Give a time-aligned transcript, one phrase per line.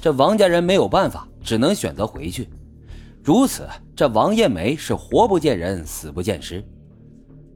[0.00, 2.48] 这王家人没有办法，只能选择回去。
[3.22, 6.64] 如此，这王艳梅是活不见人，死不见尸。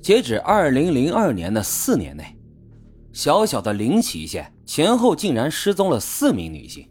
[0.01, 2.37] 截止二零零二年的四年内，
[3.13, 6.89] 小小的灵崎县前后竟然失踪了四名女性。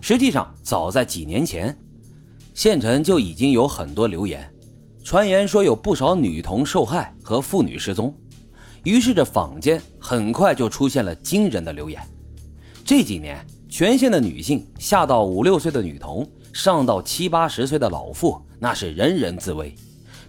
[0.00, 1.76] 实际上，早在几年前，
[2.54, 4.48] 县城就已经有很多流言，
[5.02, 8.14] 传言说有不少女童受害和妇女失踪。
[8.84, 12.00] 于是，这坊间很快就出现了惊人的流言。
[12.84, 19.74] 这几年，全县的女性，下到五六岁的女童，上到七八十岁的老妇，那是人人自危。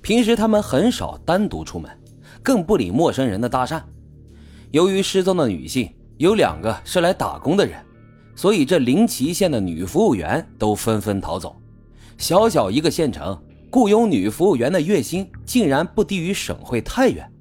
[0.01, 1.89] 平时他们很少单独出门，
[2.41, 3.81] 更不理陌生人的搭讪。
[4.71, 7.79] 由于失踪的女性有两个是来打工的人，
[8.35, 11.55] 所以这临崎县的女服务员都纷纷逃走。
[12.17, 17.31] 小小一个县城，雇佣女服务员的月薪竟然不低于省会太原。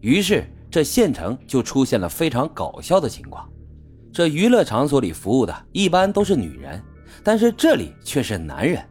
[0.00, 3.48] 于是，这县城就出现了非常搞笑的情况：
[4.16, 6.82] 这娱乐场所里服务的一般都是女人，
[7.22, 8.82] 但是这里却是男人。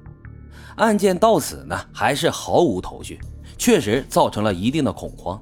[0.75, 3.19] 案件到此呢，还是毫无头绪，
[3.57, 5.41] 确实造成了一定的恐慌。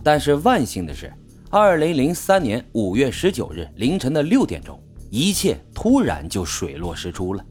[0.00, 1.12] 但是万幸的是，
[1.50, 7.44] 二零零三年五月十九日凌晨的六点钟，一切突然就水落石出了。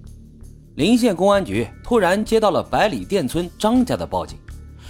[0.76, 4.40] 临县公安局突然接到了百里店村张家的报警，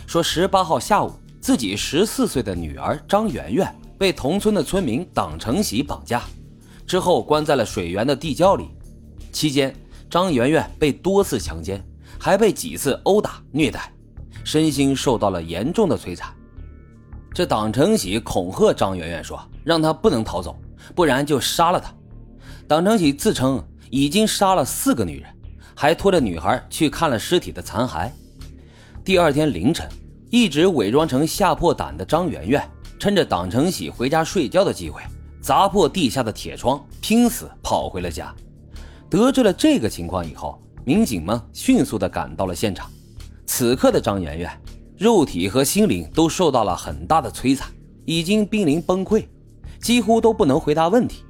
[0.05, 1.11] 说十八号下午。
[1.41, 6.21] 自己十四岁的女儿张媛媛被同村的村民党成喜绑架，
[6.85, 8.69] 之后关在了水源的地窖里。
[9.31, 9.75] 期间，
[10.09, 11.83] 张媛媛被多次强奸，
[12.19, 13.91] 还被几次殴打虐待，
[14.43, 16.33] 身心受到了严重的摧残。
[17.33, 20.57] 这党成喜恐吓张媛媛说，让她不能逃走，
[20.95, 21.93] 不然就杀了她。
[22.67, 25.29] 党成喜自称已经杀了四个女人，
[25.75, 28.09] 还拖着女孩去看了尸体的残骸。
[29.03, 29.87] 第二天凌晨。
[30.31, 32.69] 一直伪装成吓破胆的张媛媛，
[32.99, 35.01] 趁着党成喜回家睡觉的机会，
[35.45, 38.33] 砸破地下的铁窗，拼死跑回了家。
[39.07, 42.89] 得知了这个情况以后，民警们迅速地赶到了现场。
[43.45, 44.49] 此刻的张媛媛，
[44.97, 47.69] 肉体和心灵都受到了很大的摧残，
[48.05, 49.23] 已经濒临崩溃，
[49.79, 51.23] 几乎都不能回答问题。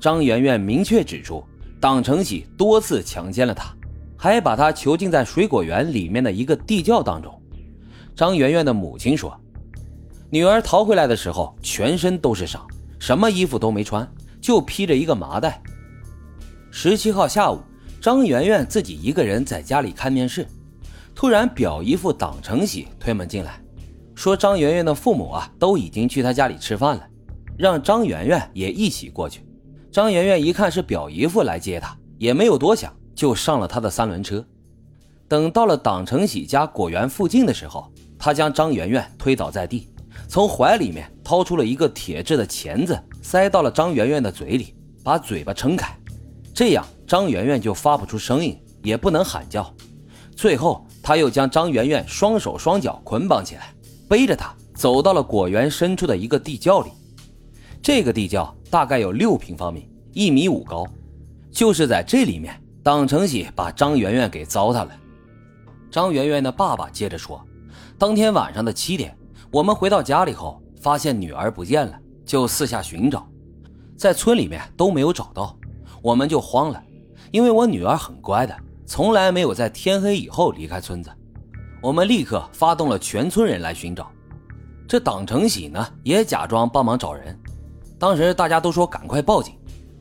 [0.00, 1.40] 张媛媛明确指出，
[1.80, 3.72] 党成喜多次强奸了她，
[4.16, 7.32] 还把她囚禁在水果园里面的一个地窖当中。
[8.16, 9.40] 张媛媛的母亲说
[10.28, 12.66] ：“女儿逃回来的时候，全身都是伤，
[13.04, 14.10] 什么衣服都没穿，
[14.40, 15.62] 就披着一个麻袋。”
[16.72, 17.60] 十七号下午，
[18.00, 20.48] 张媛媛自己一个人在家里看电视，
[21.14, 23.62] 突然表姨父党成喜推门进来，
[24.14, 27.06] 说张媛媛的父母啊都已经去他家里吃饭了，
[27.58, 29.46] 让张媛媛也一起过去。
[29.92, 34.42] 张媛媛一看是表姨父来接她，也没有多想，就上了他的三轮车。
[35.28, 39.90] 等到了党成喜家果园附近的时候，他将张媛媛推倒在地，
[40.34, 44.74] 从怀里面掏出了一个铁质的钳子，塞到了张媛媛的嘴里，
[45.04, 45.96] 把嘴巴撑开，
[46.52, 49.72] 这样张媛媛就发不出声音，也不能喊叫。
[50.34, 53.72] 最后，他又将张媛媛双手双脚捆绑起来，
[54.08, 56.90] 背着她走到了果园深处的一个地窖里。
[57.80, 60.84] 这个地窖大概有六平方米，一米五高。
[61.52, 64.90] 就是在这里面，党成喜把张媛媛给糟蹋了。
[65.92, 67.40] 张媛媛的爸爸接着说。
[67.96, 69.16] 当天晚上的七点，
[69.54, 73.24] 我们回到家里后，发现女儿不见了，就四下寻找，
[73.96, 75.56] 在村里面都没有找到，
[76.02, 76.82] 我们就慌了，
[77.30, 81.08] 因为我女儿很乖的，从来没有在天黑以后离开村子。
[81.80, 84.10] 我们立刻发动了全村人来寻找，
[84.88, 87.38] 这党成喜呢也假装帮忙找人。
[87.96, 89.54] 当时大家都说赶快报警，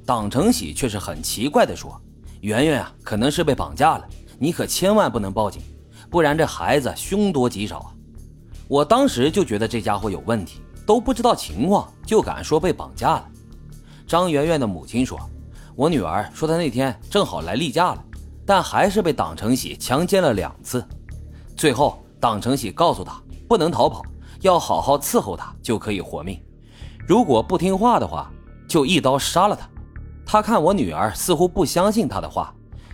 [0.04, 2.02] 党成喜却是很奇怪的说
[2.42, 4.10] ：“圆圆啊，可能是被绑架了，
[4.40, 5.62] 你可千万不能报警。”
[6.10, 7.94] 不然这孩子凶多吉少啊！
[8.74, 13.30] 我当时就觉得这家伙有问题，都不知道情况就敢说被绑架了。
[14.08, 15.20] 张媛媛的母亲说
[15.78, 18.04] ：“我女儿说她那天正好来例假了，
[18.48, 20.84] 但还是被党成喜强奸了两次。
[21.56, 24.02] 最后党成喜告诉她不能逃跑，
[24.42, 26.42] 要好好伺候她就可以活命。
[27.08, 28.32] 如果不听话的话，
[28.68, 29.70] 就一刀杀了她。
[30.26, 32.52] 他看我女儿似乎不相信他的话。”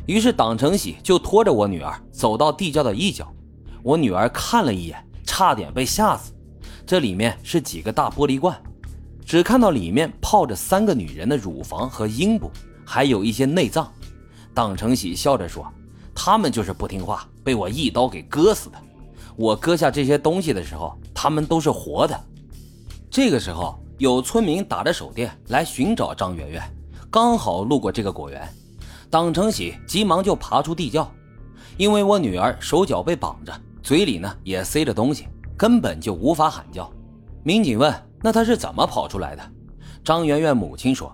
[0.07, 3.33] 于是党成喜就拖着我女儿走到地窖的一角，
[3.81, 5.01] 我女儿看了一眼，
[5.39, 6.33] 差点被吓死。
[6.85, 8.61] 这里面是几个大玻璃罐，
[9.25, 12.51] 只看到里面泡着三个女人的乳房和阴部，
[12.85, 13.89] 还有一些内脏。
[14.53, 15.65] 党成喜笑着说
[16.13, 18.77] ：“他们就是不听话，被我一刀给割死的。
[19.37, 22.19] 我割下这些东西的时候，他们都是活的。”
[23.09, 26.61] 这个时候，有村民打着手电来寻找张媛媛，
[27.09, 28.45] 刚好路过这个果园。
[29.09, 31.09] 党成喜急忙就爬出地窖，
[31.77, 35.27] 因为我女儿手脚被绑着，嘴里呢也塞着东西，
[35.57, 36.91] 根本就无法喊叫。
[37.43, 39.51] 民警问：“那他是怎么跑出来的？”
[40.03, 41.13] 张媛媛母亲说：“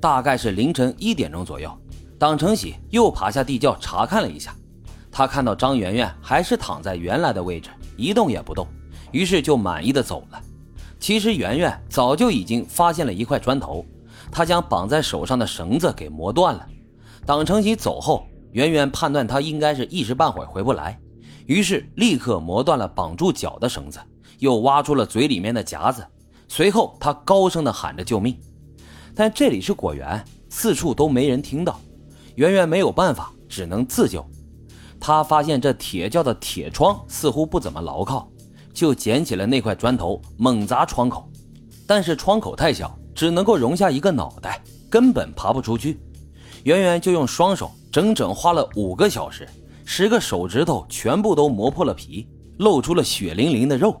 [0.00, 1.70] 大概是凌晨一点钟左右，
[2.18, 4.54] 党成喜又爬下地窖查看了一下，
[5.10, 8.66] 他看到张媛媛还是躺在原来的位置，一动也不动，
[9.10, 10.40] 于是就满意的走了。
[11.00, 13.84] 其实媛媛早就已经发现了一块砖头，
[14.30, 16.66] 他将绑在手上的绳子给磨断了。
[17.26, 20.98] 党成喜走后，媛媛判断他应该是一时半会儿回不来，
[21.46, 23.98] 于是立刻磨断了绑住脚的绳子，
[24.38, 26.06] 又挖出了嘴里面的夹子。
[26.48, 28.38] 随后，他高声的喊着救命，
[29.14, 31.80] 但这里是果园，四处都没人听到。
[32.36, 34.24] 圆圆没有办法，只能自救。
[35.00, 38.28] 他发现这铁窖的铁窗似乎不怎么牢靠。
[38.72, 41.28] 就捡起了那块砖头，猛砸窗口，
[41.86, 46.00] 但是窗口太小，只能够容下一个脑袋，根本爬不出去。
[46.64, 49.46] 圆圆就用双手，整整花了五个小时，
[49.84, 54.00] 十个手指头全部都磨破了皮，露出了血淋淋的肉。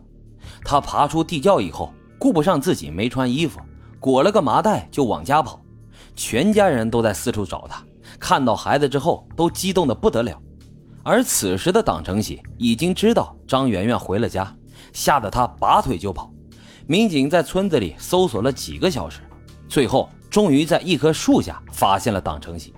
[0.64, 3.60] 他爬出地窖以后，顾不上自己没穿衣服，
[4.00, 5.60] 裹了个麻袋就往家跑。
[6.14, 7.82] 全家人都在四处找他，
[8.18, 10.40] 看到孩子之后都激动的不得了。
[11.02, 14.54] 而此时的党成喜已经知道张媛媛回了家。
[14.92, 16.30] 吓得他拔腿就跑，
[16.86, 19.20] 民警在村子里搜索了几个小时，
[19.68, 22.74] 最后终于在一棵树下发现了党成喜。